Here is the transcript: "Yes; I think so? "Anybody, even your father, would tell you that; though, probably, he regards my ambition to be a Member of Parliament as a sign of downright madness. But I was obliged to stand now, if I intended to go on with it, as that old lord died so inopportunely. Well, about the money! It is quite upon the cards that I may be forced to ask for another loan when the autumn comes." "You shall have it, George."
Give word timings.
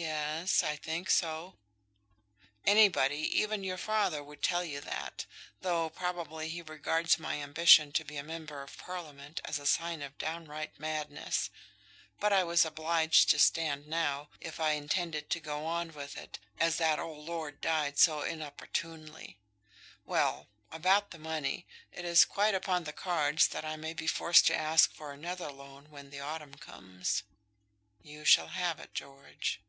"Yes; 0.00 0.62
I 0.62 0.76
think 0.76 1.10
so? 1.10 1.56
"Anybody, 2.64 3.16
even 3.40 3.64
your 3.64 3.76
father, 3.76 4.22
would 4.22 4.44
tell 4.44 4.62
you 4.62 4.80
that; 4.82 5.26
though, 5.60 5.90
probably, 5.90 6.48
he 6.48 6.62
regards 6.62 7.18
my 7.18 7.40
ambition 7.42 7.90
to 7.94 8.04
be 8.04 8.16
a 8.16 8.22
Member 8.22 8.62
of 8.62 8.78
Parliament 8.78 9.40
as 9.44 9.58
a 9.58 9.66
sign 9.66 10.00
of 10.02 10.16
downright 10.16 10.78
madness. 10.78 11.50
But 12.20 12.32
I 12.32 12.44
was 12.44 12.64
obliged 12.64 13.28
to 13.30 13.40
stand 13.40 13.88
now, 13.88 14.28
if 14.40 14.60
I 14.60 14.72
intended 14.72 15.30
to 15.30 15.40
go 15.40 15.66
on 15.66 15.92
with 15.92 16.16
it, 16.16 16.38
as 16.60 16.76
that 16.76 17.00
old 17.00 17.26
lord 17.26 17.60
died 17.60 17.98
so 17.98 18.22
inopportunely. 18.22 19.36
Well, 20.04 20.46
about 20.70 21.10
the 21.10 21.18
money! 21.18 21.66
It 21.90 22.04
is 22.04 22.24
quite 22.24 22.54
upon 22.54 22.84
the 22.84 22.92
cards 22.92 23.48
that 23.48 23.64
I 23.64 23.74
may 23.74 23.94
be 23.94 24.06
forced 24.06 24.46
to 24.46 24.56
ask 24.56 24.92
for 24.94 25.10
another 25.12 25.50
loan 25.50 25.90
when 25.90 26.10
the 26.10 26.20
autumn 26.20 26.54
comes." 26.54 27.24
"You 28.00 28.24
shall 28.24 28.48
have 28.48 28.78
it, 28.78 28.94
George." 28.94 29.60